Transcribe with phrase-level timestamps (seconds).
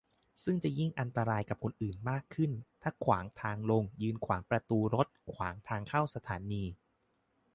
[0.43, 2.51] ซึ่งจะยิ่งอันตรายกับคนอื่นมากขึ้น
[2.81, 6.63] ถ้าขวางขาลง ยืนขวางประตูรถ ขวางทางเข้าสถานี